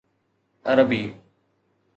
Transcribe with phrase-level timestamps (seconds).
[0.65, 1.03] عربي